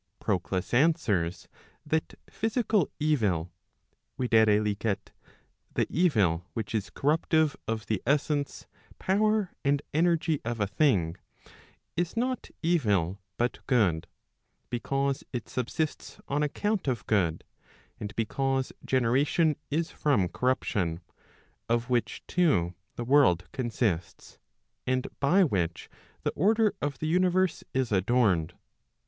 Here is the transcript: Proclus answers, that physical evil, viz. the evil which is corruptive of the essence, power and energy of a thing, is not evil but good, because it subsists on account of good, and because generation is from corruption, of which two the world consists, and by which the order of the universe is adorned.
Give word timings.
Proclus 0.19 0.73
answers, 0.73 1.47
that 1.85 2.15
physical 2.27 2.89
evil, 2.99 3.51
viz. 4.17 4.29
the 4.31 5.87
evil 5.91 6.43
which 6.55 6.73
is 6.73 6.89
corruptive 6.89 7.55
of 7.67 7.85
the 7.85 8.01
essence, 8.03 8.65
power 8.97 9.51
and 9.63 9.83
energy 9.93 10.41
of 10.43 10.59
a 10.59 10.65
thing, 10.65 11.17
is 11.95 12.17
not 12.17 12.49
evil 12.63 13.19
but 13.37 13.59
good, 13.67 14.07
because 14.71 15.23
it 15.31 15.47
subsists 15.47 16.19
on 16.27 16.41
account 16.41 16.87
of 16.87 17.05
good, 17.05 17.43
and 17.99 18.15
because 18.15 18.73
generation 18.83 19.55
is 19.69 19.91
from 19.91 20.29
corruption, 20.29 21.01
of 21.69 21.91
which 21.91 22.23
two 22.25 22.73
the 22.95 23.05
world 23.05 23.47
consists, 23.51 24.39
and 24.87 25.05
by 25.19 25.43
which 25.43 25.91
the 26.23 26.31
order 26.31 26.73
of 26.81 26.97
the 26.97 27.07
universe 27.07 27.63
is 27.75 27.91
adorned. 27.91 28.55